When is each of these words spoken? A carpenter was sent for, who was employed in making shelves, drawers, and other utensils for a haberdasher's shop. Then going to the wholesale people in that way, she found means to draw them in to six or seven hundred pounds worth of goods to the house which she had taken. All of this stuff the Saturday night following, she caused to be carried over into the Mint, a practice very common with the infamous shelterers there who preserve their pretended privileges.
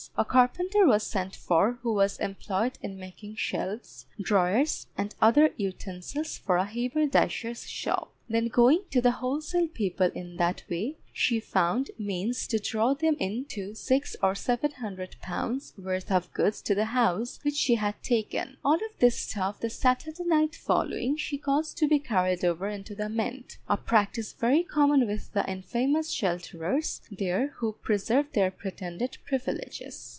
A 0.17 0.25
carpenter 0.25 0.85
was 0.87 1.03
sent 1.05 1.35
for, 1.35 1.73
who 1.83 1.93
was 1.93 2.17
employed 2.19 2.77
in 2.81 2.97
making 2.99 3.35
shelves, 3.35 4.05
drawers, 4.19 4.85
and 4.97 5.13
other 5.21 5.53
utensils 5.57 6.37
for 6.39 6.57
a 6.57 6.65
haberdasher's 6.65 7.67
shop. 7.69 8.11
Then 8.27 8.47
going 8.47 8.83
to 8.91 9.01
the 9.01 9.11
wholesale 9.11 9.67
people 9.67 10.09
in 10.15 10.37
that 10.37 10.63
way, 10.69 10.97
she 11.13 11.41
found 11.41 11.91
means 11.99 12.47
to 12.47 12.57
draw 12.57 12.93
them 12.93 13.17
in 13.19 13.43
to 13.43 13.75
six 13.75 14.15
or 14.23 14.33
seven 14.33 14.71
hundred 14.71 15.17
pounds 15.21 15.73
worth 15.77 16.09
of 16.09 16.31
goods 16.33 16.61
to 16.61 16.73
the 16.73 16.85
house 16.85 17.37
which 17.43 17.55
she 17.55 17.75
had 17.75 18.01
taken. 18.01 18.55
All 18.63 18.75
of 18.75 18.97
this 18.99 19.17
stuff 19.19 19.59
the 19.59 19.69
Saturday 19.69 20.23
night 20.23 20.55
following, 20.55 21.17
she 21.17 21.37
caused 21.37 21.77
to 21.79 21.87
be 21.89 21.99
carried 21.99 22.45
over 22.45 22.69
into 22.69 22.95
the 22.95 23.09
Mint, 23.09 23.57
a 23.67 23.75
practice 23.75 24.31
very 24.31 24.63
common 24.63 25.05
with 25.05 25.33
the 25.33 25.47
infamous 25.51 26.13
shelterers 26.15 27.01
there 27.11 27.47
who 27.57 27.73
preserve 27.81 28.31
their 28.31 28.49
pretended 28.49 29.17
privileges. 29.25 30.07